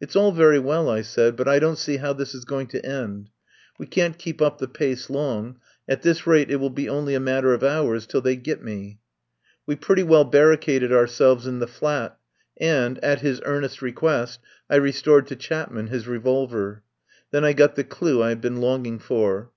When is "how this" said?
1.98-2.34